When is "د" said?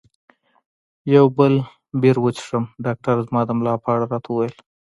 3.45-3.51